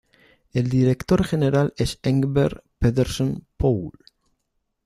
[0.51, 3.91] El director general es Engberg-Pedersen Poul.